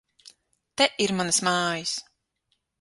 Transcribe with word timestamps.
Te 0.81 0.87
ir 1.07 1.15
manas 1.19 1.41
mājas! 1.51 1.95